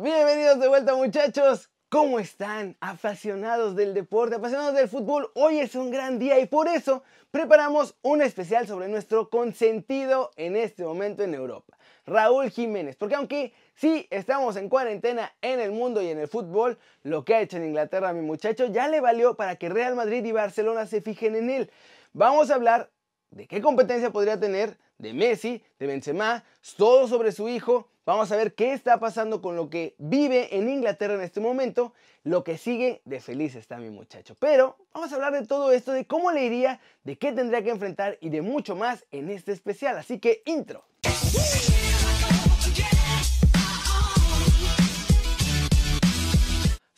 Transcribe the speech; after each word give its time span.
Bienvenidos 0.00 0.60
de 0.60 0.68
vuelta 0.68 0.94
muchachos. 0.94 1.70
¿Cómo 1.88 2.20
están? 2.20 2.76
Apasionados 2.80 3.74
del 3.74 3.94
deporte, 3.94 4.36
apasionados 4.36 4.76
del 4.76 4.88
fútbol. 4.88 5.32
Hoy 5.34 5.58
es 5.58 5.74
un 5.74 5.90
gran 5.90 6.20
día 6.20 6.38
y 6.38 6.46
por 6.46 6.68
eso 6.68 7.02
preparamos 7.32 7.96
un 8.02 8.22
especial 8.22 8.68
sobre 8.68 8.86
nuestro 8.86 9.28
consentido 9.28 10.30
en 10.36 10.54
este 10.54 10.84
momento 10.84 11.24
en 11.24 11.34
Europa, 11.34 11.76
Raúl 12.06 12.48
Jiménez. 12.50 12.94
Porque 12.94 13.16
aunque 13.16 13.52
sí 13.74 14.06
estamos 14.10 14.54
en 14.54 14.68
cuarentena 14.68 15.34
en 15.42 15.58
el 15.58 15.72
mundo 15.72 16.00
y 16.00 16.10
en 16.10 16.20
el 16.20 16.28
fútbol, 16.28 16.78
lo 17.02 17.24
que 17.24 17.34
ha 17.34 17.40
hecho 17.40 17.56
en 17.56 17.64
Inglaterra 17.64 18.12
mi 18.12 18.22
muchacho 18.22 18.66
ya 18.66 18.86
le 18.86 19.00
valió 19.00 19.34
para 19.34 19.56
que 19.56 19.68
Real 19.68 19.96
Madrid 19.96 20.24
y 20.24 20.30
Barcelona 20.30 20.86
se 20.86 21.00
fijen 21.00 21.34
en 21.34 21.50
él. 21.50 21.70
Vamos 22.12 22.52
a 22.52 22.54
hablar 22.54 22.92
de 23.32 23.48
qué 23.48 23.60
competencia 23.60 24.10
podría 24.10 24.38
tener, 24.38 24.78
de 24.98 25.12
Messi, 25.12 25.64
de 25.80 25.86
Benzema, 25.88 26.44
todo 26.76 27.08
sobre 27.08 27.32
su 27.32 27.48
hijo 27.48 27.88
Vamos 28.08 28.32
a 28.32 28.36
ver 28.36 28.54
qué 28.54 28.72
está 28.72 28.98
pasando 28.98 29.42
con 29.42 29.54
lo 29.54 29.68
que 29.68 29.94
vive 29.98 30.56
en 30.56 30.70
Inglaterra 30.70 31.12
en 31.12 31.20
este 31.20 31.40
momento. 31.40 31.92
Lo 32.24 32.42
que 32.42 32.56
sigue 32.56 33.02
de 33.04 33.20
feliz 33.20 33.54
está 33.54 33.76
mi 33.76 33.90
muchacho. 33.90 34.34
Pero 34.40 34.78
vamos 34.94 35.12
a 35.12 35.16
hablar 35.16 35.34
de 35.34 35.46
todo 35.46 35.72
esto, 35.72 35.92
de 35.92 36.06
cómo 36.06 36.32
le 36.32 36.42
iría, 36.46 36.80
de 37.04 37.18
qué 37.18 37.32
tendría 37.32 37.62
que 37.62 37.68
enfrentar 37.68 38.16
y 38.22 38.30
de 38.30 38.40
mucho 38.40 38.76
más 38.76 39.04
en 39.10 39.28
este 39.28 39.52
especial. 39.52 39.98
Así 39.98 40.20
que 40.20 40.42
intro. 40.46 40.86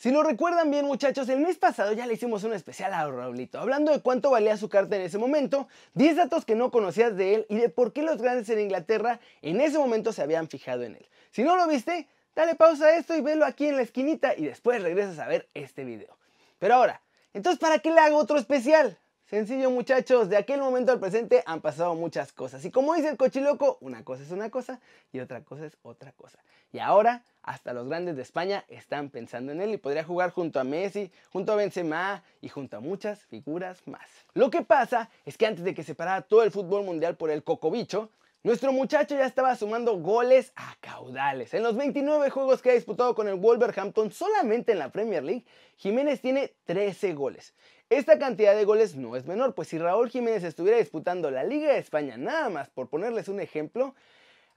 Si 0.01 0.09
lo 0.09 0.23
recuerdan 0.23 0.71
bien 0.71 0.87
muchachos, 0.87 1.29
el 1.29 1.41
mes 1.41 1.59
pasado 1.59 1.93
ya 1.93 2.07
le 2.07 2.15
hicimos 2.15 2.43
un 2.43 2.53
especial 2.53 2.91
a 2.91 3.07
Raulito, 3.07 3.59
hablando 3.59 3.91
de 3.91 4.01
cuánto 4.01 4.31
valía 4.31 4.57
su 4.57 4.67
carta 4.67 4.95
en 4.95 5.03
ese 5.03 5.19
momento, 5.19 5.67
10 5.93 6.15
datos 6.15 6.43
que 6.43 6.55
no 6.55 6.71
conocías 6.71 7.15
de 7.15 7.35
él 7.35 7.45
y 7.49 7.57
de 7.57 7.69
por 7.69 7.93
qué 7.93 8.01
los 8.01 8.19
grandes 8.19 8.49
en 8.49 8.61
Inglaterra 8.61 9.19
en 9.43 9.61
ese 9.61 9.77
momento 9.77 10.11
se 10.11 10.23
habían 10.23 10.47
fijado 10.47 10.81
en 10.81 10.95
él. 10.95 11.07
Si 11.29 11.43
no 11.43 11.55
lo 11.55 11.67
viste, 11.67 12.07
dale 12.35 12.55
pausa 12.55 12.85
a 12.85 12.95
esto 12.95 13.15
y 13.15 13.21
velo 13.21 13.45
aquí 13.45 13.67
en 13.67 13.75
la 13.75 13.83
esquinita 13.83 14.33
y 14.35 14.43
después 14.43 14.81
regresas 14.81 15.19
a 15.19 15.27
ver 15.27 15.49
este 15.53 15.83
video. 15.83 16.17
Pero 16.57 16.73
ahora, 16.73 17.03
entonces 17.35 17.59
¿para 17.59 17.77
qué 17.77 17.91
le 17.91 17.99
hago 17.99 18.17
otro 18.17 18.39
especial? 18.39 18.97
Sencillo 19.31 19.71
muchachos, 19.71 20.27
de 20.27 20.35
aquel 20.35 20.59
momento 20.59 20.91
al 20.91 20.99
presente 20.99 21.41
han 21.45 21.61
pasado 21.61 21.95
muchas 21.95 22.33
cosas. 22.33 22.65
Y 22.65 22.69
como 22.69 22.95
dice 22.95 23.07
el 23.07 23.15
cochiloco, 23.15 23.77
una 23.79 24.03
cosa 24.03 24.23
es 24.23 24.31
una 24.31 24.49
cosa 24.49 24.81
y 25.13 25.21
otra 25.21 25.41
cosa 25.41 25.67
es 25.67 25.77
otra 25.83 26.11
cosa. 26.11 26.37
Y 26.73 26.79
ahora 26.79 27.23
hasta 27.41 27.71
los 27.71 27.87
grandes 27.87 28.17
de 28.17 28.23
España 28.23 28.65
están 28.67 29.09
pensando 29.09 29.53
en 29.53 29.61
él 29.61 29.73
y 29.73 29.77
podría 29.77 30.03
jugar 30.03 30.31
junto 30.31 30.59
a 30.59 30.65
Messi, 30.65 31.13
junto 31.31 31.53
a 31.53 31.55
Benzema 31.55 32.21
y 32.41 32.49
junto 32.49 32.75
a 32.75 32.81
muchas 32.81 33.21
figuras 33.21 33.87
más. 33.87 34.05
Lo 34.33 34.49
que 34.49 34.63
pasa 34.63 35.09
es 35.25 35.37
que 35.37 35.45
antes 35.45 35.63
de 35.63 35.73
que 35.73 35.83
se 35.83 35.95
parara 35.95 36.23
todo 36.23 36.43
el 36.43 36.51
fútbol 36.51 36.83
mundial 36.83 37.15
por 37.15 37.31
el 37.31 37.41
cocobicho, 37.41 38.09
nuestro 38.43 38.71
muchacho 38.73 39.15
ya 39.15 39.25
estaba 39.25 39.55
sumando 39.55 39.97
goles 39.99 40.51
a 40.55 40.75
caudales. 40.79 41.53
En 41.53 41.63
los 41.63 41.75
29 41.75 42.29
juegos 42.29 42.61
que 42.61 42.71
ha 42.71 42.73
disputado 42.73 43.13
con 43.13 43.27
el 43.27 43.35
Wolverhampton 43.35 44.11
solamente 44.11 44.71
en 44.71 44.79
la 44.79 44.91
Premier 44.91 45.23
League, 45.23 45.45
Jiménez 45.77 46.21
tiene 46.21 46.53
13 46.65 47.13
goles. 47.13 47.53
Esta 47.89 48.17
cantidad 48.17 48.55
de 48.55 48.65
goles 48.65 48.95
no 48.95 49.15
es 49.15 49.25
menor, 49.25 49.53
pues 49.53 49.67
si 49.67 49.77
Raúl 49.77 50.09
Jiménez 50.09 50.43
estuviera 50.43 50.77
disputando 50.77 51.29
la 51.29 51.43
Liga 51.43 51.71
de 51.71 51.77
España 51.77 52.17
nada 52.17 52.49
más 52.49 52.69
por 52.69 52.89
ponerles 52.89 53.27
un 53.27 53.39
ejemplo, 53.39 53.95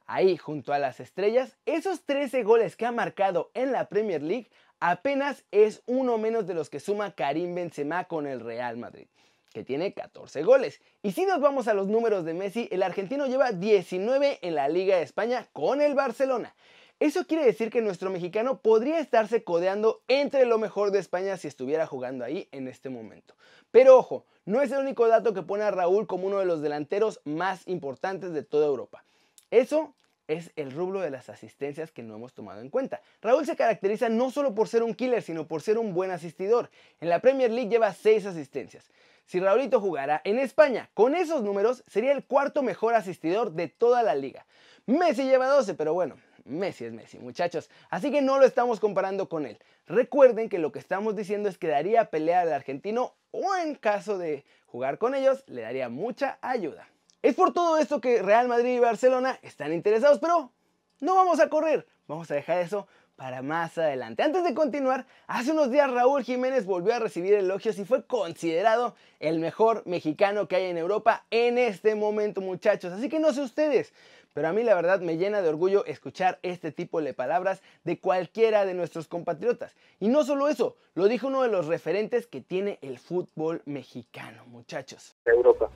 ahí 0.07 0.37
junto 0.37 0.73
a 0.73 0.79
las 0.79 1.01
estrellas, 1.01 1.59
esos 1.67 2.05
13 2.05 2.43
goles 2.43 2.77
que 2.77 2.87
ha 2.87 2.93
marcado 2.93 3.51
en 3.55 3.73
la 3.73 3.89
Premier 3.89 4.23
League 4.23 4.51
apenas 4.81 5.45
es 5.51 5.83
uno 5.87 6.17
menos 6.17 6.47
de 6.47 6.55
los 6.55 6.71
que 6.71 6.81
suma 6.81 7.15
Karim 7.15 7.55
Benzema 7.55 8.05
con 8.05 8.27
el 8.27 8.41
Real 8.41 8.77
Madrid, 8.77 9.09
que 9.55 9.65
tiene 9.65 9.95
14 9.95 10.43
goles. 10.43 10.83
Y 11.03 11.13
si 11.13 11.25
nos 11.25 11.41
vamos 11.41 11.69
a 11.69 11.75
los 11.75 11.87
números 11.87 12.25
de 12.25 12.35
Messi, 12.35 12.69
el 12.73 12.83
argentino 12.83 13.27
lleva 13.27 13.53
19 13.53 14.41
en 14.43 14.55
la 14.57 14.69
Liga 14.69 14.97
de 14.97 15.03
España 15.03 15.49
con 15.53 15.81
el 15.81 15.95
Barcelona. 15.95 16.55
Eso 17.01 17.27
quiere 17.27 17.45
decir 17.45 17.71
que 17.71 17.81
nuestro 17.81 18.11
mexicano 18.11 18.61
podría 18.61 18.99
estarse 18.99 19.45
codeando 19.45 20.03
entre 20.09 20.45
lo 20.45 20.59
mejor 20.59 20.91
de 20.91 20.99
España 20.99 21.37
si 21.37 21.49
estuviera 21.49 21.87
jugando 21.87 22.25
ahí 22.25 22.49
en 22.51 22.69
este 22.69 22.91
momento. 22.91 23.35
Pero 23.71 23.97
ojo, 23.97 24.27
no 24.45 24.61
es 24.61 24.73
el 24.73 24.79
único 24.79 25.07
dato 25.09 25.33
que 25.35 25.43
pone 25.43 25.63
a 25.63 25.71
Raúl 25.71 26.07
como 26.07 26.27
uno 26.27 26.39
de 26.41 26.47
los 26.47 26.61
delanteros 26.61 27.21
más 27.25 27.67
importantes 27.67 28.33
de 28.33 28.43
toda 28.43 28.67
Europa. 28.67 29.05
Eso 29.51 29.95
es 30.27 30.53
el 30.57 30.73
rublo 30.73 31.01
de 31.01 31.11
las 31.11 31.29
asistencias 31.29 31.93
que 31.93 32.03
no 32.03 32.17
hemos 32.17 32.33
tomado 32.33 32.61
en 32.61 32.71
cuenta. 32.71 33.01
Raúl 33.21 33.47
se 33.47 33.57
caracteriza 33.57 34.09
no 34.09 34.31
solo 34.31 34.55
por 34.55 34.69
ser 34.69 34.83
un 34.83 34.95
killer, 34.95 35.23
sino 35.23 35.47
por 35.47 35.63
ser 35.63 35.79
un 35.79 35.95
buen 35.95 36.11
asistidor. 36.11 36.71
En 37.01 37.09
la 37.09 37.21
Premier 37.21 37.51
League 37.51 37.71
lleva 37.71 37.93
6 37.93 38.27
asistencias. 38.27 38.91
Si 39.27 39.41
Raulito 39.41 39.81
jugara 39.81 40.21
en 40.25 40.39
España 40.39 40.91
con 40.95 41.15
esos 41.15 41.43
números, 41.43 41.83
sería 41.87 42.13
el 42.13 42.25
cuarto 42.25 42.63
mejor 42.63 42.95
asistidor 42.95 43.53
de 43.53 43.69
toda 43.69 44.03
la 44.03 44.15
liga. 44.15 44.47
Messi 44.87 45.25
lleva 45.25 45.49
12, 45.49 45.75
pero 45.75 45.95
bueno, 45.95 46.17
Messi 46.45 46.85
es 46.85 46.93
Messi, 46.93 47.19
muchachos. 47.19 47.71
Así 47.89 48.11
que 48.11 48.21
no 48.21 48.39
lo 48.39 48.45
estamos 48.45 48.81
comparando 48.81 49.29
con 49.29 49.47
él. 49.47 49.59
Recuerden 49.87 50.49
que 50.49 50.59
lo 50.59 50.73
que 50.73 50.79
estamos 50.79 51.17
diciendo 51.17 51.49
es 51.49 51.57
que 51.57 51.69
daría 51.69 52.11
pelea 52.11 52.43
al 52.43 52.53
argentino 52.53 53.15
o 53.31 53.57
en 53.57 53.75
caso 53.77 54.19
de 54.19 54.45
jugar 54.67 54.99
con 54.99 55.15
ellos, 55.15 55.43
le 55.47 55.63
daría 55.63 55.89
mucha 55.89 56.39
ayuda. 56.43 56.89
Es 57.23 57.35
por 57.35 57.55
todo 57.55 57.79
esto 57.79 58.01
que 58.01 58.23
Real 58.23 58.49
Madrid 58.49 58.77
y 58.77 58.81
Barcelona 58.81 59.39
están 59.41 59.73
interesados, 59.73 60.19
pero 60.19 60.53
no 61.01 61.15
vamos 61.15 61.41
a 61.41 61.49
correr, 61.49 61.87
vamos 62.07 62.31
a 62.31 62.35
dejar 62.35 62.59
eso 62.59 62.87
para 63.17 63.43
más 63.43 63.79
adelante. 63.79 64.23
Antes 64.23 64.45
de 64.45 64.55
continuar, 64.55 65.07
hace 65.27 65.53
unos 65.53 65.71
días 65.71 65.91
Raúl 65.91 66.25
Jiménez 66.25 66.67
volvió 66.67 66.95
a 66.95 66.99
recibir 66.99 67.35
elogios 67.35 67.79
y 67.79 67.85
fue 67.85 68.05
considerado 68.05 68.95
el 69.21 69.39
mejor 69.39 69.83
mexicano 69.87 70.49
que 70.49 70.57
hay 70.57 70.65
en 70.67 70.79
Europa 70.79 71.25
en 71.31 71.59
este 71.59 71.95
momento, 71.95 72.41
muchachos. 72.41 72.93
Así 72.93 73.09
que 73.09 73.21
no 73.21 73.33
sé 73.33 73.43
ustedes, 73.43 73.93
pero 74.33 74.49
a 74.49 74.53
mí 74.53 74.65
la 74.65 74.75
verdad 74.75 75.01
me 75.01 75.17
llena 75.17 75.43
de 75.43 75.49
orgullo 75.49 75.85
escuchar 75.85 76.41
este 76.43 76.73
tipo 76.73 77.01
de 77.01 77.15
palabras 77.15 77.63
de 77.85 78.01
cualquiera 78.01 78.65
de 78.65 78.75
nuestros 78.75 79.07
compatriotas. 79.07 79.77
Y 80.01 80.09
no 80.09 80.25
solo 80.25 80.49
eso, 80.49 80.77
lo 80.95 81.07
dijo 81.07 81.29
uno 81.29 81.43
de 81.43 81.49
los 81.49 81.67
referentes 81.67 82.27
que 82.27 82.41
tiene 82.41 82.79
el 82.83 82.99
fútbol 82.99 83.63
mexicano, 83.65 84.45
muchachos. 84.47 85.15
Europa. 85.25 85.71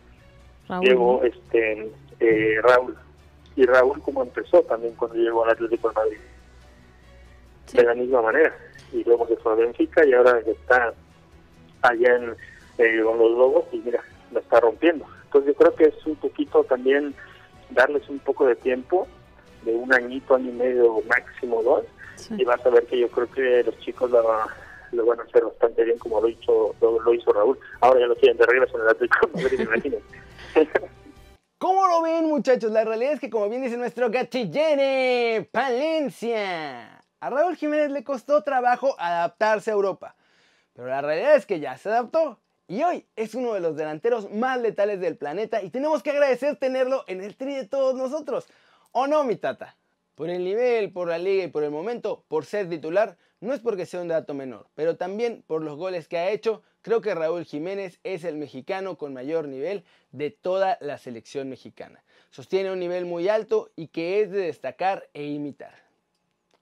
Llegó 0.82 1.22
este 1.22 1.90
eh, 2.20 2.56
Raúl. 2.62 2.96
Y 3.56 3.64
Raúl 3.64 4.02
como 4.02 4.22
empezó 4.22 4.62
también 4.62 4.94
cuando 4.94 5.16
llegó 5.16 5.44
al 5.44 5.50
Atlético 5.50 5.88
de 5.88 5.94
Madrid. 5.94 6.18
De 7.72 7.82
la 7.82 7.94
misma 7.94 8.22
manera. 8.22 8.54
Y 8.92 9.04
luego 9.04 9.26
se 9.28 9.36
fue 9.36 9.52
a 9.52 9.56
Benfica 9.56 10.06
y 10.06 10.12
ahora 10.14 10.40
está 10.40 10.94
allá 11.82 12.16
en, 12.16 12.34
eh, 12.78 13.02
con 13.04 13.18
los 13.18 13.30
Lobos 13.32 13.64
y 13.72 13.78
mira, 13.78 14.02
la 14.32 14.40
está 14.40 14.60
rompiendo. 14.60 15.04
Entonces 15.24 15.52
yo 15.52 15.58
creo 15.58 15.74
que 15.74 15.84
es 15.84 16.06
un 16.06 16.16
poquito 16.16 16.64
también 16.64 17.14
darles 17.70 18.08
un 18.08 18.18
poco 18.20 18.46
de 18.46 18.56
tiempo, 18.56 19.06
de 19.62 19.74
un 19.74 19.92
añito, 19.92 20.34
año 20.34 20.50
y 20.50 20.54
medio, 20.54 21.02
máximo 21.08 21.62
dos, 21.62 21.84
y 22.30 22.44
vas 22.44 22.64
a 22.64 22.70
ver 22.70 22.86
que 22.86 22.98
yo 22.98 23.08
creo 23.08 23.30
que 23.30 23.62
los 23.64 23.78
chicos 23.80 24.10
lo, 24.10 24.22
lo 24.92 25.06
van 25.06 25.20
a 25.20 25.22
hacer 25.24 25.44
bastante 25.44 25.84
bien 25.84 25.98
como 25.98 26.20
lo 26.20 26.28
hizo 26.28 26.74
lo, 26.80 27.14
hizo 27.14 27.32
Raúl. 27.32 27.58
Ahora 27.80 28.00
ya 28.00 28.06
lo 28.06 28.16
tienen 28.16 28.38
de 28.38 28.46
regreso 28.46 28.76
en 28.76 28.82
el 28.82 28.88
Atlético 28.88 29.28
Madrid, 29.34 29.60
imagínense. 29.60 30.04
¿Cómo 31.58 31.88
lo 31.88 32.02
ven, 32.02 32.26
muchachos? 32.26 32.70
La 32.70 32.84
realidad 32.84 33.14
es 33.14 33.20
que, 33.20 33.30
como 33.30 33.48
bien 33.48 33.62
dice 33.62 33.76
nuestro 33.76 34.10
gachillene, 34.10 35.48
Palencia, 35.50 36.97
a 37.20 37.30
Raúl 37.30 37.56
Jiménez 37.56 37.90
le 37.90 38.04
costó 38.04 38.42
trabajo 38.42 38.94
adaptarse 38.98 39.70
a 39.70 39.74
Europa. 39.74 40.14
Pero 40.74 40.88
la 40.88 41.00
realidad 41.00 41.34
es 41.34 41.46
que 41.46 41.60
ya 41.60 41.76
se 41.76 41.88
adaptó. 41.88 42.38
Y 42.68 42.82
hoy 42.82 43.06
es 43.16 43.34
uno 43.34 43.54
de 43.54 43.60
los 43.60 43.76
delanteros 43.76 44.30
más 44.30 44.60
letales 44.60 45.00
del 45.00 45.16
planeta 45.16 45.62
y 45.62 45.70
tenemos 45.70 46.02
que 46.02 46.10
agradecer 46.10 46.56
tenerlo 46.56 47.04
en 47.06 47.22
el 47.22 47.34
tri 47.34 47.54
de 47.54 47.66
todos 47.66 47.94
nosotros. 47.94 48.46
¿O 48.92 49.06
no, 49.06 49.24
mi 49.24 49.36
tata? 49.36 49.76
Por 50.14 50.28
el 50.28 50.44
nivel, 50.44 50.92
por 50.92 51.08
la 51.08 51.18
liga 51.18 51.44
y 51.44 51.48
por 51.48 51.64
el 51.64 51.70
momento, 51.70 52.24
por 52.28 52.44
ser 52.44 52.68
titular, 52.68 53.16
no 53.40 53.54
es 53.54 53.60
porque 53.60 53.86
sea 53.86 54.00
un 54.00 54.08
dato 54.08 54.34
menor, 54.34 54.66
pero 54.74 54.96
también 54.96 55.44
por 55.46 55.62
los 55.62 55.76
goles 55.76 56.08
que 56.08 56.18
ha 56.18 56.30
hecho, 56.30 56.62
creo 56.82 57.00
que 57.00 57.14
Raúl 57.14 57.44
Jiménez 57.44 58.00
es 58.02 58.24
el 58.24 58.36
mexicano 58.36 58.98
con 58.98 59.14
mayor 59.14 59.46
nivel 59.46 59.84
de 60.10 60.30
toda 60.30 60.76
la 60.80 60.98
selección 60.98 61.48
mexicana. 61.48 62.02
Sostiene 62.30 62.72
un 62.72 62.80
nivel 62.80 63.06
muy 63.06 63.28
alto 63.28 63.70
y 63.76 63.88
que 63.88 64.20
es 64.20 64.30
de 64.30 64.40
destacar 64.40 65.08
e 65.14 65.24
imitar. 65.24 65.87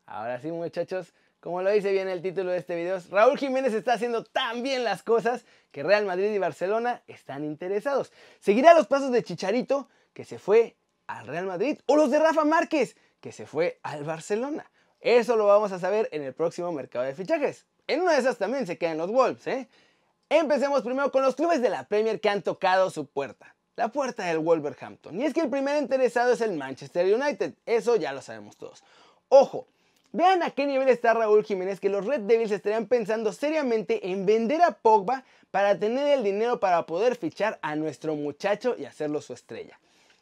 Ahora 0.06 0.40
sí, 0.40 0.52
muchachos, 0.52 1.12
como 1.40 1.62
lo 1.62 1.70
dice 1.70 1.90
bien 1.90 2.08
el 2.08 2.22
título 2.22 2.52
de 2.52 2.58
este 2.58 2.76
video, 2.76 2.98
Raúl 3.10 3.36
Jiménez 3.38 3.74
está 3.74 3.94
haciendo 3.94 4.22
tan 4.24 4.62
bien 4.62 4.84
las 4.84 5.02
cosas 5.02 5.44
que 5.72 5.82
Real 5.82 6.06
Madrid 6.06 6.32
y 6.32 6.38
Barcelona 6.38 7.02
están 7.08 7.44
interesados. 7.44 8.12
Seguirá 8.38 8.72
los 8.72 8.86
pasos 8.86 9.10
de 9.10 9.24
Chicharito, 9.24 9.88
que 10.12 10.24
se 10.24 10.38
fue 10.38 10.76
al 11.08 11.26
Real 11.26 11.46
Madrid, 11.46 11.78
o 11.86 11.96
los 11.96 12.10
de 12.10 12.20
Rafa 12.20 12.44
Márquez, 12.44 12.96
que 13.20 13.32
se 13.32 13.46
fue 13.46 13.80
al 13.82 14.04
Barcelona. 14.04 14.70
Eso 15.00 15.36
lo 15.36 15.46
vamos 15.46 15.72
a 15.72 15.78
saber 15.78 16.08
en 16.12 16.22
el 16.22 16.34
próximo 16.34 16.70
mercado 16.72 17.04
de 17.04 17.14
fichajes. 17.14 17.66
En 17.88 18.00
una 18.00 18.12
de 18.12 18.18
esas 18.18 18.38
también 18.38 18.66
se 18.66 18.78
quedan 18.78 18.98
los 18.98 19.10
Wolves, 19.10 19.46
¿eh? 19.48 19.68
Empecemos 20.28 20.82
primero 20.82 21.12
con 21.12 21.22
los 21.22 21.36
clubes 21.36 21.60
de 21.60 21.70
la 21.70 21.86
Premier 21.86 22.20
que 22.20 22.28
han 22.28 22.42
tocado 22.42 22.90
su 22.90 23.06
puerta. 23.06 23.54
La 23.76 23.88
puerta 23.88 24.24
del 24.24 24.38
Wolverhampton. 24.38 25.20
Y 25.20 25.24
es 25.24 25.34
que 25.34 25.40
el 25.40 25.50
primer 25.50 25.80
interesado 25.80 26.32
es 26.32 26.40
el 26.40 26.52
Manchester 26.56 27.12
United. 27.14 27.54
Eso 27.66 27.94
ya 27.96 28.12
lo 28.12 28.22
sabemos 28.22 28.56
todos. 28.56 28.82
Ojo, 29.28 29.68
vean 30.12 30.42
a 30.42 30.50
qué 30.50 30.66
nivel 30.66 30.88
está 30.88 31.14
Raúl 31.14 31.44
Jiménez 31.44 31.80
que 31.80 31.88
los 31.88 32.06
Red 32.06 32.20
Devils 32.22 32.50
estarían 32.50 32.86
pensando 32.86 33.32
seriamente 33.32 34.10
en 34.10 34.26
vender 34.26 34.62
a 34.62 34.72
Pogba 34.72 35.24
para 35.50 35.78
tener 35.78 36.06
el 36.08 36.24
dinero 36.24 36.60
para 36.60 36.86
poder 36.86 37.16
fichar 37.16 37.58
a 37.62 37.76
nuestro 37.76 38.14
muchacho 38.14 38.76
y 38.78 38.84
hacerlo 38.84 39.20
su 39.20 39.32
estrella. 39.32 39.78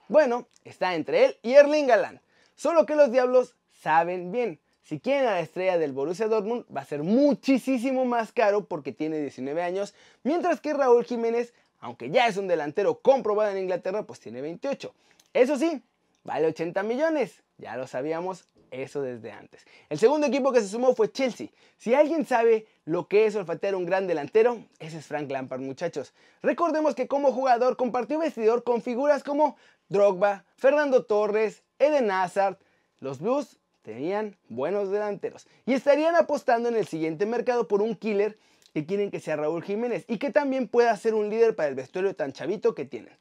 Bueno, 0.09 0.47
está 0.65 0.95
entre 0.95 1.25
él 1.25 1.37
y 1.43 1.55
Erling 1.55 1.87
Galán. 1.87 2.21
Solo 2.57 2.87
que 2.87 2.95
los 2.95 3.11
diablos 3.11 3.57
saben 3.73 4.33
bien. 4.33 4.61
si 4.83 5.01
quieren 5.01 5.27
a 5.27 5.33
la 5.33 5.41
estrella 5.41 5.79
del 5.79 5.93
Borussia 5.93 6.29
Dortmund, 6.29 6.65
va 6.75 6.83
a 6.83 6.85
ser 6.85 7.03
muchísimo 7.03 8.05
más 8.05 8.33
caro 8.33 8.67
porque 8.67 8.93
tiene 8.93 9.19
19 9.19 9.63
años, 9.63 9.95
mientras 10.23 10.61
que 10.61 10.75
Raúl 10.75 11.05
Jiménez, 11.05 11.55
aunque 11.81 12.11
ya 12.11 12.27
es 12.27 12.37
un 12.37 12.49
delantero 12.49 13.01
comprobado 13.01 13.51
en 13.51 13.59
Inglaterra, 13.59 14.03
pues 14.03 14.21
tiene 14.21 14.43
28. 14.43 14.95
Eso 15.33 15.57
sí, 15.57 15.83
vale 16.23 16.49
80 16.49 16.83
millones, 16.83 17.43
ya 17.57 17.77
lo 17.77 17.87
sabíamos 17.87 18.45
eso 18.83 19.03
desde 19.03 19.33
antes. 19.33 19.67
El 19.89 19.99
segundo 19.99 20.27
equipo 20.27 20.53
que 20.53 20.61
se 20.61 20.69
sumó 20.69 20.95
fue 20.95 21.11
Chelsea. 21.13 21.49
Si 21.77 21.95
alguien 21.95 22.27
sabe 22.27 22.67
lo 22.85 23.09
que 23.09 23.27
es 23.27 23.37
olfatear 23.37 23.75
un 23.75 23.87
gran 23.87 24.07
delantero, 24.07 24.59
ese 24.79 24.99
es 24.99 25.07
Frank 25.07 25.31
Lampard, 25.31 25.61
muchachos. 25.61 26.13
Recordemos 26.43 26.95
que 26.95 27.09
como 27.09 27.33
jugador 27.33 27.77
compartió 27.77 28.19
vestidor 28.19 28.65
con 28.65 28.83
figuras 28.83 29.23
como 29.23 29.57
Drogba, 29.89 30.45
Fernando 30.57 31.05
Torres, 31.05 31.63
Eden 31.79 32.11
Hazard. 32.11 32.59
Los 33.01 33.21
Blues 33.21 33.59
tenían 33.83 34.37
buenos 34.49 34.91
delanteros 34.91 35.47
y 35.67 35.75
estarían 35.75 36.17
apostando 36.17 36.69
en 36.69 36.77
el 36.77 36.87
siguiente 36.87 37.27
mercado 37.27 37.69
por 37.69 37.83
un 37.83 37.95
killer 37.95 38.39
que 38.73 38.87
quieren 38.87 39.11
que 39.11 39.21
sea 39.21 39.37
Raúl 39.37 39.63
Jiménez 39.63 40.05
y 40.09 40.19
que 40.19 40.31
también 40.31 40.69
pueda 40.69 40.97
ser 40.97 41.15
un 41.15 41.29
líder 41.29 41.55
para 41.55 41.69
el 41.69 41.75
vestuario 41.75 42.17
tan 42.17 42.33
chavito 42.33 42.75
que 42.75 42.85
tienen. 42.85 43.17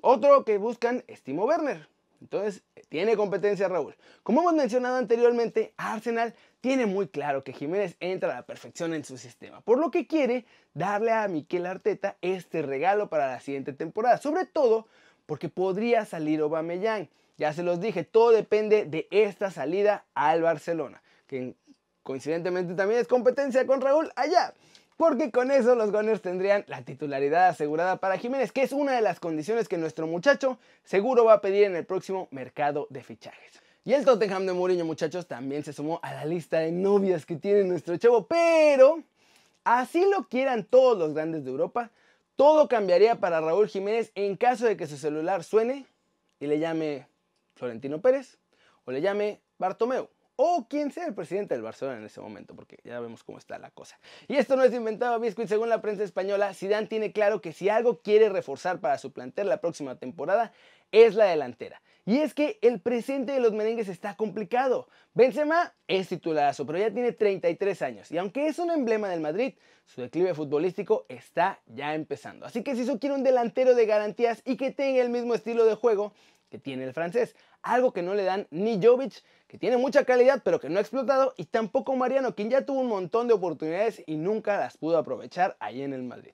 Otro 0.00 0.44
que 0.44 0.58
buscan 0.58 1.04
es 1.06 1.22
Timo 1.22 1.44
Werner. 1.44 1.88
Entonces, 2.20 2.62
tiene 2.88 3.16
competencia 3.16 3.68
Raúl. 3.68 3.94
Como 4.22 4.40
hemos 4.40 4.54
mencionado 4.54 4.96
anteriormente, 4.96 5.74
Arsenal 5.76 6.34
tiene 6.60 6.86
muy 6.86 7.08
claro 7.08 7.44
que 7.44 7.52
Jiménez 7.52 7.96
entra 8.00 8.32
a 8.32 8.36
la 8.36 8.46
perfección 8.46 8.94
en 8.94 9.04
su 9.04 9.18
sistema, 9.18 9.60
por 9.60 9.78
lo 9.78 9.90
que 9.90 10.06
quiere 10.06 10.44
darle 10.74 11.12
a 11.12 11.28
Miquel 11.28 11.66
Arteta 11.66 12.16
este 12.22 12.62
regalo 12.62 13.08
para 13.08 13.28
la 13.28 13.40
siguiente 13.40 13.72
temporada, 13.72 14.18
sobre 14.18 14.46
todo 14.46 14.86
porque 15.26 15.48
podría 15.48 16.04
salir 16.04 16.40
Aubameyang. 16.40 17.08
Ya 17.38 17.52
se 17.52 17.62
los 17.62 17.80
dije, 17.80 18.04
todo 18.04 18.30
depende 18.30 18.86
de 18.86 19.08
esta 19.10 19.50
salida 19.50 20.06
al 20.14 20.42
Barcelona, 20.42 21.02
que 21.26 21.54
coincidentemente 22.02 22.74
también 22.74 23.00
es 23.00 23.08
competencia 23.08 23.66
con 23.66 23.80
Raúl 23.80 24.10
allá. 24.16 24.54
Porque 24.96 25.30
con 25.30 25.50
eso 25.50 25.74
los 25.74 25.92
Gunners 25.92 26.22
tendrían 26.22 26.64
la 26.68 26.82
titularidad 26.82 27.48
asegurada 27.48 27.98
para 27.98 28.16
Jiménez, 28.16 28.50
que 28.50 28.62
es 28.62 28.72
una 28.72 28.92
de 28.92 29.02
las 29.02 29.20
condiciones 29.20 29.68
que 29.68 29.76
nuestro 29.76 30.06
muchacho 30.06 30.58
seguro 30.84 31.24
va 31.26 31.34
a 31.34 31.40
pedir 31.42 31.64
en 31.64 31.76
el 31.76 31.84
próximo 31.84 32.28
mercado 32.30 32.86
de 32.88 33.02
fichajes. 33.02 33.60
Y 33.84 33.92
el 33.92 34.06
Tottenham 34.06 34.46
de 34.46 34.54
Mourinho, 34.54 34.86
muchachos, 34.86 35.26
también 35.26 35.64
se 35.64 35.74
sumó 35.74 36.00
a 36.02 36.14
la 36.14 36.24
lista 36.24 36.60
de 36.60 36.72
novias 36.72 37.26
que 37.26 37.36
tiene 37.36 37.64
nuestro 37.64 37.96
chavo, 37.98 38.26
pero 38.26 39.02
así 39.64 40.02
lo 40.10 40.28
quieran 40.28 40.64
todos 40.64 40.98
los 40.98 41.12
grandes 41.12 41.44
de 41.44 41.50
Europa, 41.50 41.90
todo 42.34 42.66
cambiaría 42.66 43.20
para 43.20 43.40
Raúl 43.40 43.68
Jiménez 43.68 44.12
en 44.14 44.36
caso 44.36 44.64
de 44.64 44.78
que 44.78 44.86
su 44.86 44.96
celular 44.96 45.44
suene 45.44 45.86
y 46.40 46.46
le 46.46 46.58
llame 46.58 47.06
Florentino 47.54 48.00
Pérez 48.00 48.38
o 48.86 48.92
le 48.92 49.02
llame 49.02 49.40
Bartomeu 49.58 50.08
o 50.36 50.66
quien 50.68 50.92
sea 50.92 51.06
el 51.06 51.14
presidente 51.14 51.54
del 51.54 51.62
Barcelona 51.62 51.98
en 51.98 52.04
ese 52.04 52.20
momento, 52.20 52.54
porque 52.54 52.78
ya 52.84 53.00
vemos 53.00 53.24
cómo 53.24 53.38
está 53.38 53.58
la 53.58 53.70
cosa. 53.70 53.98
Y 54.28 54.36
esto 54.36 54.56
no 54.56 54.64
es 54.64 54.72
inventado 54.72 55.18
Biscuit, 55.18 55.48
según 55.48 55.68
la 55.68 55.80
prensa 55.80 56.04
española, 56.04 56.54
Zidane 56.54 56.86
tiene 56.86 57.12
claro 57.12 57.40
que 57.40 57.52
si 57.52 57.68
algo 57.68 58.00
quiere 58.02 58.28
reforzar 58.28 58.80
para 58.80 58.98
su 58.98 59.12
plantel 59.12 59.48
la 59.48 59.60
próxima 59.60 59.96
temporada 59.96 60.52
es 60.92 61.14
la 61.14 61.24
delantera. 61.24 61.80
Y 62.04 62.18
es 62.18 62.34
que 62.34 62.60
el 62.62 62.80
presente 62.80 63.32
de 63.32 63.40
los 63.40 63.52
merengues 63.52 63.88
está 63.88 64.14
complicado. 64.14 64.88
Benzema 65.14 65.74
es 65.88 66.08
titularazo, 66.08 66.64
pero 66.64 66.78
ya 66.78 66.92
tiene 66.92 67.10
33 67.10 67.82
años. 67.82 68.12
Y 68.12 68.18
aunque 68.18 68.46
es 68.46 68.60
un 68.60 68.70
emblema 68.70 69.08
del 69.08 69.20
Madrid, 69.20 69.54
su 69.86 70.02
declive 70.02 70.32
futbolístico 70.32 71.06
está 71.08 71.60
ya 71.66 71.94
empezando. 71.94 72.46
Así 72.46 72.62
que 72.62 72.76
si 72.76 72.82
eso 72.82 73.00
quiere 73.00 73.16
un 73.16 73.24
delantero 73.24 73.74
de 73.74 73.86
garantías 73.86 74.40
y 74.44 74.56
que 74.56 74.70
tenga 74.70 75.02
el 75.02 75.10
mismo 75.10 75.34
estilo 75.34 75.64
de 75.64 75.74
juego, 75.74 76.12
tiene 76.58 76.84
el 76.84 76.92
francés, 76.92 77.36
algo 77.62 77.92
que 77.92 78.02
no 78.02 78.14
le 78.14 78.24
dan 78.24 78.46
ni 78.50 78.80
Jovic, 78.82 79.22
que 79.46 79.58
tiene 79.58 79.76
mucha 79.76 80.04
calidad 80.04 80.42
pero 80.44 80.60
que 80.60 80.68
no 80.68 80.78
ha 80.78 80.82
explotado, 80.82 81.34
y 81.36 81.44
tampoco 81.44 81.96
Mariano, 81.96 82.34
quien 82.34 82.50
ya 82.50 82.64
tuvo 82.64 82.80
un 82.80 82.88
montón 82.88 83.28
de 83.28 83.34
oportunidades 83.34 84.02
y 84.06 84.16
nunca 84.16 84.58
las 84.58 84.76
pudo 84.76 84.98
aprovechar 84.98 85.56
ahí 85.60 85.82
en 85.82 85.92
el 85.92 86.02
Madrid. 86.02 86.32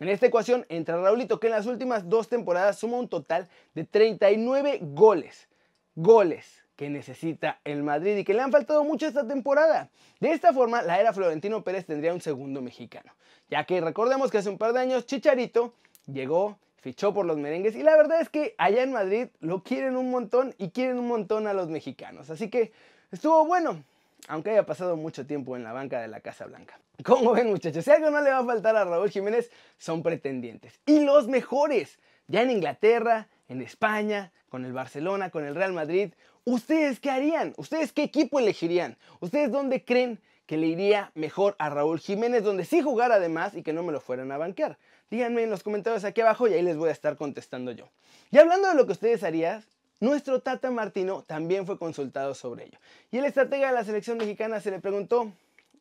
En 0.00 0.08
esta 0.08 0.26
ecuación 0.26 0.64
entra 0.70 1.00
Raulito, 1.00 1.38
que 1.38 1.48
en 1.48 1.52
las 1.52 1.66
últimas 1.66 2.08
dos 2.08 2.28
temporadas 2.28 2.78
suma 2.78 2.96
un 2.96 3.08
total 3.08 3.48
de 3.74 3.84
39 3.84 4.78
goles. 4.82 5.48
Goles 5.94 6.64
que 6.80 6.88
necesita 6.88 7.60
el 7.64 7.82
Madrid 7.82 8.16
y 8.16 8.24
que 8.24 8.32
le 8.32 8.40
han 8.40 8.50
faltado 8.50 8.82
mucho 8.84 9.06
esta 9.06 9.28
temporada. 9.28 9.90
De 10.18 10.32
esta 10.32 10.54
forma, 10.54 10.80
la 10.80 10.98
era 10.98 11.12
Florentino 11.12 11.62
Pérez 11.62 11.84
tendría 11.84 12.14
un 12.14 12.22
segundo 12.22 12.62
mexicano, 12.62 13.12
ya 13.50 13.64
que 13.64 13.82
recordemos 13.82 14.30
que 14.30 14.38
hace 14.38 14.48
un 14.48 14.56
par 14.56 14.72
de 14.72 14.80
años 14.80 15.04
Chicharito 15.04 15.74
llegó 16.06 16.58
fichó 16.80 17.12
por 17.14 17.26
los 17.26 17.36
merengues 17.36 17.76
y 17.76 17.82
la 17.82 17.96
verdad 17.96 18.20
es 18.20 18.28
que 18.28 18.54
allá 18.58 18.82
en 18.82 18.92
Madrid 18.92 19.28
lo 19.40 19.62
quieren 19.62 19.96
un 19.96 20.10
montón 20.10 20.54
y 20.58 20.70
quieren 20.70 20.98
un 20.98 21.08
montón 21.08 21.46
a 21.46 21.54
los 21.54 21.68
mexicanos. 21.68 22.30
Así 22.30 22.48
que 22.48 22.72
estuvo 23.10 23.44
bueno, 23.46 23.84
aunque 24.28 24.50
haya 24.50 24.66
pasado 24.66 24.96
mucho 24.96 25.26
tiempo 25.26 25.56
en 25.56 25.64
la 25.64 25.72
banca 25.72 26.00
de 26.00 26.08
la 26.08 26.20
Casa 26.20 26.46
Blanca. 26.46 26.78
Como 27.04 27.32
ven 27.32 27.48
muchachos, 27.48 27.84
si 27.84 27.90
algo 27.90 28.10
no 28.10 28.20
le 28.20 28.30
va 28.30 28.38
a 28.38 28.44
faltar 28.44 28.76
a 28.76 28.84
Raúl 28.84 29.10
Jiménez, 29.10 29.50
son 29.78 30.02
pretendientes. 30.02 30.80
Y 30.86 31.00
los 31.00 31.28
mejores, 31.28 31.98
ya 32.26 32.42
en 32.42 32.50
Inglaterra, 32.50 33.28
en 33.48 33.62
España, 33.62 34.32
con 34.48 34.64
el 34.64 34.72
Barcelona, 34.72 35.30
con 35.30 35.44
el 35.44 35.54
Real 35.54 35.72
Madrid. 35.72 36.12
¿Ustedes 36.44 37.00
qué 37.00 37.10
harían? 37.10 37.54
¿Ustedes 37.56 37.92
qué 37.92 38.02
equipo 38.02 38.38
elegirían? 38.38 38.96
¿Ustedes 39.20 39.50
dónde 39.50 39.84
creen 39.84 40.20
que 40.50 40.56
le 40.56 40.66
iría 40.66 41.12
mejor 41.14 41.54
a 41.60 41.70
Raúl 41.70 42.00
Jiménez, 42.00 42.42
donde 42.42 42.64
sí 42.64 42.82
jugara 42.82 43.14
además 43.14 43.54
y 43.54 43.62
que 43.62 43.72
no 43.72 43.84
me 43.84 43.92
lo 43.92 44.00
fueran 44.00 44.32
a 44.32 44.36
banquear? 44.36 44.78
Díganme 45.08 45.44
en 45.44 45.50
los 45.50 45.62
comentarios 45.62 46.02
aquí 46.02 46.22
abajo 46.22 46.48
y 46.48 46.54
ahí 46.54 46.62
les 46.62 46.76
voy 46.76 46.88
a 46.88 46.92
estar 46.92 47.16
contestando 47.16 47.70
yo. 47.70 47.88
Y 48.32 48.38
hablando 48.38 48.66
de 48.66 48.74
lo 48.74 48.84
que 48.84 48.90
ustedes 48.90 49.22
harían, 49.22 49.62
nuestro 50.00 50.40
Tata 50.40 50.72
Martino 50.72 51.22
también 51.22 51.66
fue 51.66 51.78
consultado 51.78 52.34
sobre 52.34 52.64
ello. 52.64 52.80
Y 53.12 53.18
el 53.18 53.26
estratega 53.26 53.68
de 53.68 53.74
la 53.74 53.84
selección 53.84 54.18
mexicana 54.18 54.60
se 54.60 54.72
le 54.72 54.80
preguntó, 54.80 55.32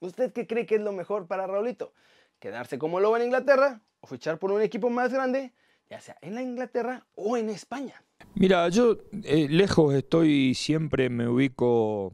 ¿usted 0.01 0.31
qué 0.33 0.45
cree 0.45 0.67
que 0.67 0.75
es 0.75 0.81
lo 0.81 0.91
mejor 0.91 1.25
para 1.25 1.47
Raulito? 1.47 1.91
¿Quedarse 2.37 2.77
como 2.77 2.99
lobo 2.99 3.17
en 3.17 3.23
Inglaterra 3.23 3.81
o 4.01 4.05
fichar 4.05 4.37
por 4.37 4.51
un 4.51 4.61
equipo 4.61 4.91
más 4.91 5.11
grande, 5.11 5.51
ya 5.89 5.99
sea 5.99 6.15
en 6.21 6.35
la 6.35 6.43
Inglaterra 6.43 7.07
o 7.15 7.37
en 7.37 7.49
España? 7.49 8.03
Mira, 8.35 8.69
yo 8.69 8.97
eh, 9.23 9.47
lejos 9.49 9.95
estoy, 9.95 10.53
siempre 10.53 11.09
me 11.09 11.27
ubico 11.27 12.13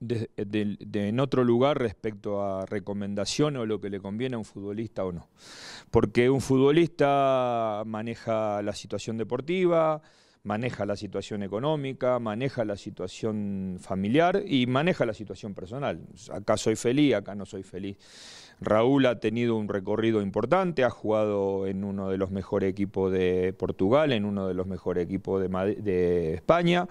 de, 0.00 0.30
en 0.92 1.20
otro 1.20 1.44
lugar 1.44 1.78
respecto 1.78 2.42
a 2.42 2.66
recomendación 2.66 3.56
o 3.56 3.66
lo 3.66 3.80
que 3.80 3.90
le 3.90 4.00
conviene 4.00 4.36
a 4.36 4.38
un 4.38 4.44
futbolista 4.44 5.04
o 5.04 5.12
no. 5.12 5.28
Porque 5.90 6.30
un 6.30 6.40
futbolista 6.40 7.82
maneja 7.86 8.62
la 8.62 8.74
situación 8.74 9.16
deportiva, 9.16 10.02
maneja 10.44 10.86
la 10.86 10.96
situación 10.96 11.42
económica, 11.42 12.18
maneja 12.18 12.64
la 12.64 12.76
situación 12.76 13.78
familiar 13.80 14.42
y 14.46 14.66
maneja 14.66 15.04
la 15.04 15.14
situación 15.14 15.54
personal. 15.54 16.00
Acá 16.32 16.56
soy 16.56 16.76
feliz, 16.76 17.14
acá 17.14 17.34
no 17.34 17.44
soy 17.44 17.62
feliz. 17.62 17.98
Raúl 18.60 19.06
ha 19.06 19.20
tenido 19.20 19.56
un 19.56 19.68
recorrido 19.68 20.20
importante, 20.20 20.84
ha 20.84 20.90
jugado 20.90 21.66
en 21.66 21.84
uno 21.84 22.08
de 22.08 22.18
los 22.18 22.30
mejores 22.30 22.70
equipos 22.70 23.12
de 23.12 23.52
Portugal, 23.52 24.12
en 24.12 24.24
uno 24.24 24.48
de 24.48 24.54
los 24.54 24.66
mejores 24.66 25.04
equipos 25.04 25.40
de, 25.40 25.48
de 25.76 26.34
España 26.34 26.88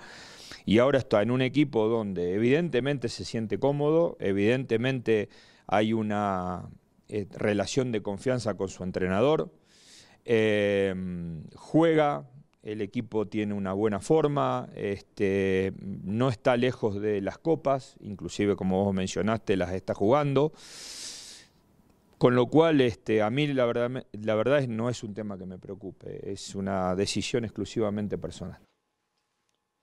y 0.68 0.80
ahora 0.80 0.98
está 0.98 1.22
en 1.22 1.32
un 1.32 1.42
equipo 1.42 1.88
donde 1.88 2.36
evidentemente 2.36 3.08
se 3.08 3.24
siente 3.24 3.58
cómodo, 3.58 4.18
evidentemente 4.20 5.30
hay 5.66 5.94
una 5.94 6.70
eh, 7.08 7.26
relación 7.32 7.94
de 7.94 8.02
confianza 8.02 8.56
con 8.56 8.68
su 8.68 8.84
entrenador, 8.84 9.50
em, 10.26 11.46
juega, 11.56 12.30
el 12.64 12.82
equipo 12.82 13.30
tiene 13.30 13.54
una 13.54 13.72
buena 13.72 14.02
forma, 14.02 14.68
este, 14.76 15.72
no 15.80 16.28
está 16.28 16.58
lejos 16.58 17.00
de 17.00 17.22
las 17.22 17.38
copas, 17.38 17.96
inclusive 18.02 18.58
como 18.58 18.84
vos 18.84 18.94
mencionaste 18.94 19.56
las 19.56 19.72
está 19.72 19.94
jugando. 19.94 20.52
Con 22.18 22.36
lo 22.36 22.48
cual, 22.48 22.82
este, 22.82 23.22
a 23.22 23.30
mí 23.30 23.48
la 23.48 23.66
verdad, 23.66 24.04
la 24.12 24.36
verdad 24.36 24.68
no 24.68 24.90
es 24.90 25.02
un 25.02 25.14
tema 25.14 25.38
que 25.38 25.46
me 25.46 25.60
preocupe, 25.60 26.30
es 26.30 26.56
una 26.56 26.94
decisión 26.94 27.46
exclusivamente 27.46 28.18
personal. 28.18 28.60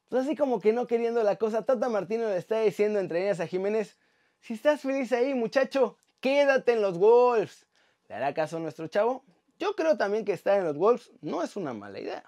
Pues 0.09 0.25
así 0.25 0.37
como 0.37 0.61
que 0.61 0.73
no 0.73 0.87
queriendo 0.87 1.23
la 1.23 1.37
cosa, 1.37 1.65
Tata 1.65 1.89
Martino 1.89 2.29
le 2.29 2.37
está 2.37 2.61
diciendo 2.61 2.99
entre 2.99 3.25
ellas 3.25 3.41
a 3.41 3.47
Jiménez, 3.47 3.99
si 4.41 4.55
estás 4.55 4.83
feliz 4.83 5.13
ahí, 5.13 5.35
muchacho, 5.35 5.97
quédate 6.21 6.73
en 6.73 6.83
los 6.83 6.99
Wolves. 6.99 7.67
¿Le 8.09 8.15
hará 8.15 8.35
caso 8.35 8.59
a 8.59 8.61
nuestro 8.61 8.89
chavo? 8.89 9.25
Yo 9.59 9.75
creo 9.75 9.97
también 9.97 10.25
que 10.25 10.33
estar 10.33 10.59
en 10.59 10.65
los 10.65 10.77
Wolves 10.77 11.11
no 11.23 11.43
es 11.43 11.57
una 11.57 11.73
mala 11.73 11.99
idea. 11.99 12.25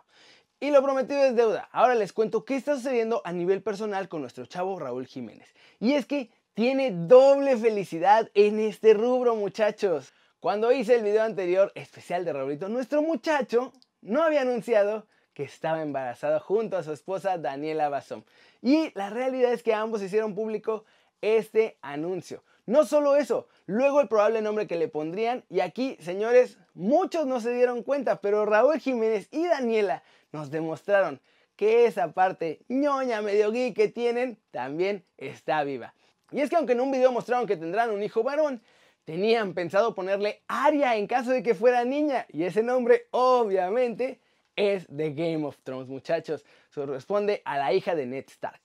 Y 0.59 0.71
lo 0.71 0.83
prometido 0.83 1.23
es 1.23 1.37
deuda. 1.37 1.69
Ahora 1.71 1.95
les 1.95 2.15
cuento 2.15 2.45
qué 2.45 2.57
está 2.57 2.77
sucediendo 2.77 3.21
a 3.25 3.33
nivel 3.33 3.63
personal 3.63 4.09
con 4.09 4.23
nuestro 4.23 4.47
chavo 4.47 4.79
Raúl 4.79 5.07
Jiménez. 5.07 5.55
Y 5.79 5.93
es 5.93 6.07
que 6.07 6.31
tiene 6.55 6.91
doble 6.91 7.59
felicidad 7.59 8.31
en 8.33 8.59
este 8.59 8.95
rubro, 8.95 9.37
muchachos. 9.37 10.15
Cuando 10.41 10.73
hice 10.73 10.95
el 10.95 11.03
video 11.03 11.23
anterior 11.23 11.73
especial 11.75 12.25
de 12.25 12.33
Raúlito, 12.33 12.71
nuestro 12.71 13.03
muchacho 13.03 13.73
no 14.01 14.23
había 14.23 14.41
anunciado 14.41 15.07
que 15.37 15.43
estaba 15.43 15.83
embarazada 15.83 16.41
junto 16.41 16.79
a 16.79 16.83
su 16.83 16.95
esposa 16.95 17.37
Daniela 17.37 17.91
Basón. 17.91 18.25
Y 18.63 18.91
la 18.95 19.11
realidad 19.11 19.53
es 19.53 19.63
que 19.63 19.75
ambos 19.75 20.03
hicieron 20.03 20.35
público 20.35 20.87
este 21.21 21.77
anuncio. 21.83 22.43
No 22.65 22.87
solo 22.87 23.17
eso, 23.17 23.47
luego 23.67 24.01
el 24.01 24.09
probable 24.09 24.41
nombre 24.41 24.67
que 24.67 24.77
le 24.77 24.89
pondrían, 24.89 25.45
y 25.51 25.61
aquí, 25.61 25.99
señores, 26.01 26.59
muchos 26.73 27.27
no 27.27 27.43
se 27.43 27.53
dieron 27.53 27.83
cuenta, 27.83 28.23
pero 28.23 28.47
Raúl 28.47 28.81
Jiménez 28.81 29.29
y 29.31 29.45
Daniela 29.47 30.03
nos 30.33 30.51
demostraron 30.51 31.21
que 31.55 31.85
esa 31.85 32.13
parte 32.13 32.65
ñoña 32.69 33.21
medio 33.21 33.53
gay 33.53 33.75
que 33.75 33.89
tienen 33.89 34.39
también 34.51 35.05
está 35.19 35.65
viva. 35.65 35.93
Y 36.31 36.41
es 36.41 36.49
que 36.49 36.57
aunque 36.57 36.73
en 36.73 36.81
un 36.81 36.93
video 36.93 37.13
mostraron 37.13 37.47
que 37.47 37.59
tendrán 37.59 37.91
un 37.91 38.03
hijo 38.03 38.23
varón, 38.23 38.63
tenían 39.05 39.53
pensado 39.53 39.95
ponerle 39.95 40.43
Arya 40.49 40.97
en 40.97 41.07
caso 41.07 41.31
de 41.31 41.43
que 41.43 41.55
fuera 41.55 41.85
niña. 41.85 42.25
Y 42.31 42.45
ese 42.45 42.63
nombre, 42.63 43.07
obviamente, 43.11 44.19
es 44.57 44.87
de 44.89 45.13
Game 45.13 45.47
of 45.47 45.59
Thrones, 45.63 45.89
muchachos. 45.89 46.45
Se 46.71 46.85
responde 46.85 47.43
a 47.45 47.59
la 47.59 47.73
hija 47.73 47.95
de 47.95 48.07
Ned 48.07 48.25
Stark. 48.29 48.63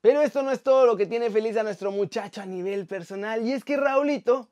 Pero 0.00 0.20
esto 0.22 0.42
no 0.42 0.50
es 0.50 0.62
todo 0.62 0.86
lo 0.86 0.96
que 0.96 1.06
tiene 1.06 1.30
feliz 1.30 1.56
a 1.56 1.62
nuestro 1.62 1.90
muchacho 1.90 2.42
a 2.42 2.46
nivel 2.46 2.86
personal. 2.86 3.46
Y 3.46 3.52
es 3.52 3.64
que 3.64 3.76
Raulito, 3.76 4.50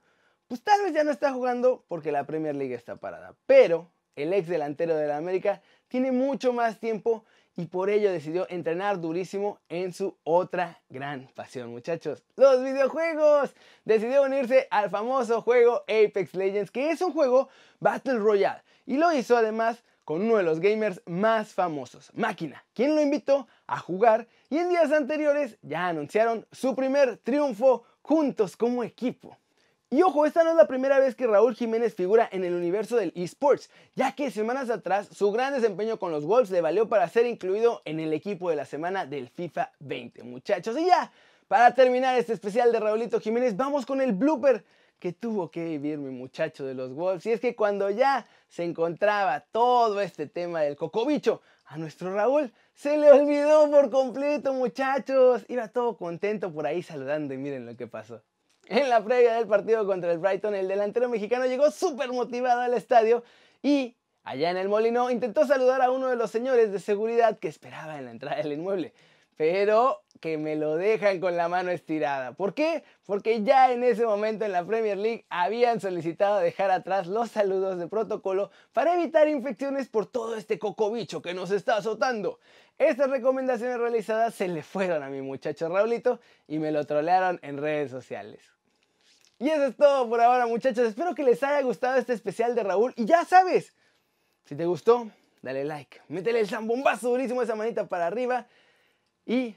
pues 0.49 0.63
tal 0.63 0.83
vez 0.83 0.95
ya 0.95 1.05
no 1.05 1.11
está 1.11 1.33
jugando 1.33 1.85
porque 1.89 2.13
la 2.13 2.25
Premier 2.25 2.55
League 2.55 2.75
está 2.75 2.97
parada. 2.97 3.35
Pero 3.47 3.91
el 4.17 4.33
ex 4.33 4.49
delantero 4.49 4.95
de 4.97 5.07
la 5.07 5.17
América 5.17 5.61
tiene 5.89 6.13
mucho 6.13 6.53
más 6.53 6.79
tiempo 6.79 7.25
y 7.55 7.67
por 7.67 7.91
ello 7.91 8.11
decidió 8.11 8.47
entrenar 8.49 9.01
durísimo 9.01 9.59
en 9.69 9.93
su 9.93 10.17
otra 10.25 10.81
gran 10.89 11.29
pasión, 11.35 11.71
muchachos, 11.71 12.23
los 12.37 12.65
videojuegos. 12.65 13.55
Decidió 13.85 14.23
unirse 14.23 14.69
al 14.71 14.89
famoso 14.89 15.43
juego 15.43 15.83
Apex 15.83 16.35
Legends, 16.35 16.71
que 16.71 16.91
es 16.91 17.03
un 17.03 17.13
juego 17.13 17.51
Battle 17.79 18.19
Royale, 18.19 18.63
y 18.87 18.97
lo 18.97 19.13
hizo 19.13 19.37
además 19.37 19.85
con 20.05 20.23
uno 20.23 20.37
de 20.37 20.43
los 20.43 20.61
gamers 20.61 21.01
más 21.07 21.53
famosos, 21.53 22.11
Máquina, 22.15 22.65
quien 22.75 22.95
lo 22.95 23.01
invitó 23.01 23.47
a 23.67 23.79
jugar 23.79 24.27
y 24.51 24.59
en 24.59 24.69
días 24.69 24.93
anteriores 24.93 25.59
ya 25.63 25.89
anunciaron 25.89 26.47
su 26.51 26.75
primer 26.75 27.19
triunfo 27.19 27.85
juntos 28.03 28.57
como 28.57 28.83
equipo. 28.85 29.37
Y 29.93 30.03
ojo, 30.03 30.25
esta 30.25 30.43
no 30.43 30.51
es 30.51 30.57
la 30.57 30.67
primera 30.67 30.99
vez 30.99 31.15
que 31.15 31.27
Raúl 31.27 31.55
Jiménez 31.55 31.95
figura 31.95 32.27
en 32.33 32.45
el 32.45 32.55
universo 32.55 32.97
del 32.97 33.13
esports, 33.15 33.69
ya 33.95 34.13
que 34.13 34.31
semanas 34.31 34.71
atrás 34.71 35.07
su 35.13 35.31
gran 35.33 35.53
desempeño 35.53 35.99
con 35.99 36.11
los 36.11 36.25
Wolves 36.25 36.51
le 36.51 36.63
valió 36.63 36.89
para 36.89 37.07
ser 37.11 37.27
incluido 37.27 37.83
en 37.85 38.01
el 38.01 38.15
equipo 38.15 38.49
de 38.49 38.57
la 38.57 38.65
semana 38.65 39.05
del 39.05 39.29
FIFA 39.29 39.71
20, 39.81 40.23
muchachos. 40.23 40.79
Y 40.79 40.87
ya, 40.87 41.13
para 41.47 41.75
terminar 41.75 42.19
este 42.19 42.33
especial 42.33 42.73
de 42.73 42.81
Raúlito 42.81 43.21
Jiménez, 43.21 43.55
vamos 43.55 43.85
con 43.85 44.01
el 44.01 44.15
blooper 44.15 44.65
que 45.03 45.13
tuvo 45.13 45.51
que 45.51 45.65
vivir 45.65 45.99
mi 45.99 46.13
muchacho 46.13 46.65
de 46.65 46.75
los 46.75 46.95
Wolves. 46.95 47.27
Y 47.27 47.33
es 47.33 47.41
que 47.41 47.57
cuando 47.57 47.91
ya 47.91 48.25
se 48.47 48.63
encontraba 48.63 49.41
todo 49.41 50.01
este 50.01 50.29
tema 50.29 50.61
del 50.61 50.77
cocobicho, 50.77 51.43
a 51.65 51.77
nuestro 51.77 52.15
Raúl 52.15 52.53
se 52.73 52.97
le 52.97 53.11
olvidó 53.11 53.69
por 53.69 53.91
completo, 53.91 54.53
muchachos. 54.53 55.45
Iba 55.49 55.67
todo 55.67 55.97
contento 55.97 56.53
por 56.53 56.69
ahí 56.69 56.85
saludando 56.85 57.35
y 57.35 57.37
miren 57.37 57.67
lo 57.67 57.77
que 57.77 57.89
pasó. 57.89 58.23
En 58.67 58.89
la 58.89 59.03
previa 59.03 59.35
del 59.35 59.49
partido 59.49 59.85
contra 59.89 60.13
el 60.13 60.19
Brighton, 60.19 60.55
el 60.55 60.69
delantero 60.69 61.09
mexicano 61.09 61.47
llegó 61.47 61.73
súper 61.73 62.13
motivado 62.13 62.61
al 62.61 62.75
estadio 62.75 63.25
y 63.61 63.97
allá 64.23 64.51
en 64.51 64.57
el 64.57 64.69
molino 64.69 65.11
intentó 65.11 65.45
saludar 65.49 65.83
a 65.83 65.91
uno 65.91 66.11
de 66.11 66.15
los 66.15 66.31
señores 66.31 66.71
de 66.71 66.79
seguridad 66.79 67.41
que 67.41 67.49
esperaba 67.49 67.99
en 67.99 68.05
la 68.05 68.13
entrada 68.13 68.37
del 68.37 68.53
inmueble. 68.53 68.95
Pero 69.37 70.02
que 70.23 70.39
me 70.39 70.55
lo 70.55 70.77
dejan 70.77 71.19
con 71.19 71.37
la 71.37 71.49
mano 71.49 71.73
estirada. 71.73 72.33
¿Por 72.33 72.55
qué? 72.55 72.85
Porque 73.07 73.43
ya 73.43 73.73
en 73.73 73.83
ese 73.83 74.07
momento 74.07 74.45
en 74.45 74.53
la 74.53 74.65
Premier 74.65 74.97
League 74.97 75.27
habían 75.29 75.81
solicitado 75.81 76.39
dejar 76.39 76.71
atrás 76.71 77.09
los 77.09 77.33
saludos 77.33 77.77
de 77.77 77.89
protocolo 77.89 78.53
para 78.73 78.95
evitar 78.95 79.27
infecciones 79.27 79.89
por 79.89 80.07
todo 80.07 80.37
este 80.37 80.61
cocobicho 80.61 81.23
que 81.23 81.35
nos 81.35 81.51
está 81.51 81.77
azotando. 81.77 82.39
Estas 82.79 83.11
recomendaciones 83.11 83.79
realizadas 83.79 84.37
se 84.37 84.47
le 84.47 84.63
fueron 84.63 85.03
a 85.03 85.11
mi 85.11 85.21
muchacho 85.23 85.69
Raulito 85.69 86.21
y 86.47 86.61
me 86.61 86.71
lo 86.71 86.87
trolearon 86.87 87.41
en 87.43 87.59
redes 87.59 87.91
sociales. 87.91 88.45
Y 89.41 89.49
eso 89.49 89.65
es 89.65 89.77
todo 89.77 90.09
por 90.09 90.21
ahora 90.21 90.47
muchachos, 90.47 90.87
espero 90.87 91.17
que 91.17 91.25
les 91.25 91.43
haya 91.43 91.63
gustado 91.63 91.99
este 91.99 92.13
especial 92.13 92.55
de 92.55 92.63
Raúl 92.63 92.95
y 92.95 93.07
ya 93.07 93.25
sabes, 93.25 93.75
si 94.45 94.55
te 94.55 94.67
gustó, 94.67 95.11
dale 95.43 95.65
like, 95.65 96.01
métele 96.07 96.39
el 96.39 96.47
zambombazo 96.47 97.11
durísimo 97.11 97.43
esa 97.43 97.57
manita 97.57 97.89
para 97.89 98.07
arriba 98.07 98.47
y 99.27 99.57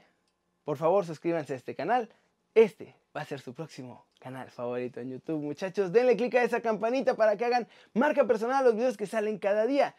por 0.66 0.76
favor 0.76 1.06
suscríbanse 1.06 1.52
a 1.52 1.56
este 1.56 1.76
canal, 1.76 2.10
este 2.56 2.96
va 3.16 3.20
a 3.20 3.24
ser 3.24 3.40
su 3.40 3.54
próximo 3.54 4.04
canal 4.18 4.50
favorito 4.50 4.98
en 5.00 5.10
YouTube 5.10 5.40
muchachos, 5.40 5.92
denle 5.92 6.16
click 6.16 6.34
a 6.34 6.42
esa 6.42 6.60
campanita 6.60 7.14
para 7.14 7.36
que 7.36 7.44
hagan 7.44 7.68
marca 7.94 8.26
personal 8.26 8.56
a 8.56 8.62
los 8.62 8.74
videos 8.74 8.96
que 8.96 9.06
salen 9.06 9.38
cada 9.38 9.64
día. 9.64 9.94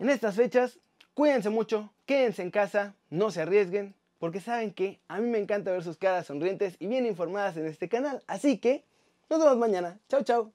En 0.00 0.10
estas 0.10 0.34
fechas, 0.34 0.80
cuídense 1.14 1.50
mucho, 1.50 1.92
quédense 2.04 2.42
en 2.42 2.50
casa, 2.50 2.96
no 3.10 3.30
se 3.30 3.42
arriesguen, 3.42 3.94
porque 4.18 4.40
saben 4.40 4.72
que 4.72 4.98
a 5.06 5.20
mí 5.20 5.28
me 5.28 5.38
encanta 5.38 5.70
ver 5.70 5.84
sus 5.84 5.96
caras 5.96 6.26
sonrientes 6.26 6.74
y 6.80 6.88
bien 6.88 7.06
informadas 7.06 7.56
en 7.56 7.66
este 7.66 7.88
canal. 7.88 8.24
Así 8.26 8.58
que 8.58 8.84
nos 9.28 9.38
vemos 9.38 9.56
mañana. 9.56 10.00
Chao, 10.08 10.24
chao. 10.24 10.52